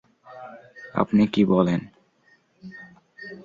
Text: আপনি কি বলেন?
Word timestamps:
আপনি 0.93 1.23
কি 1.27 1.41
বলেন? 1.45 1.81